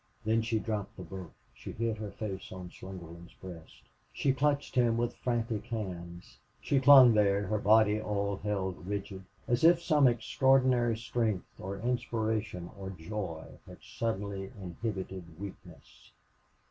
[0.25, 1.31] Then she dropped the book.
[1.53, 3.83] She hid her face on Slingerland's breast.
[4.11, 6.39] She clutched him with frantic hands.
[6.59, 12.71] She clung there, her body all held rigid, as if some extraordinary strength or inspiration
[12.79, 16.11] or joy had suddenly inhibited weakness.